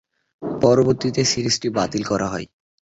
পরবর্তীতে 0.61 1.21
সিরিজটি 1.25 1.67
বাতিল 1.77 2.03
করা 2.03 2.27
হয়। 2.33 2.47